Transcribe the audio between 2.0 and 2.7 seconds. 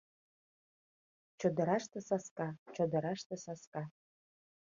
саска,